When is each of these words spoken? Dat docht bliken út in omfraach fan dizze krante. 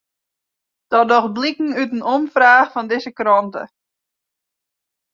Dat 0.91 1.07
docht 1.11 1.31
bliken 1.37 1.69
út 1.81 1.91
in 1.97 2.07
omfraach 2.15 2.71
fan 2.73 2.89
dizze 2.89 3.11
krante. 3.19 3.61